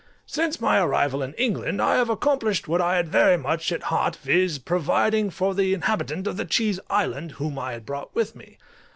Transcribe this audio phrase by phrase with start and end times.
[0.25, 4.15] Since my arrival in England I have accomplished what I had very much at heart,
[4.15, 8.57] viz., providing for the inhabitant of the Cheese Island, whom I had brought with me.